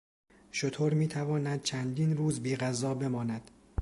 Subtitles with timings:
[0.51, 3.51] شتر میتواند چندین روز بیغذا بماند.